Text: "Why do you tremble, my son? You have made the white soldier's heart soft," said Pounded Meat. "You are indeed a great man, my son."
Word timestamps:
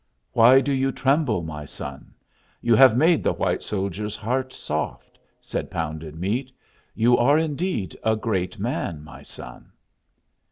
"Why 0.31 0.61
do 0.61 0.71
you 0.73 0.91
tremble, 0.91 1.43
my 1.43 1.63
son? 1.63 2.15
You 2.59 2.73
have 2.75 2.97
made 2.97 3.23
the 3.23 3.33
white 3.33 3.61
soldier's 3.61 4.15
heart 4.15 4.51
soft," 4.51 5.19
said 5.39 5.69
Pounded 5.69 6.15
Meat. 6.15 6.51
"You 6.95 7.19
are 7.19 7.37
indeed 7.37 7.95
a 8.01 8.15
great 8.15 8.57
man, 8.57 9.03
my 9.03 9.21
son." 9.21 9.71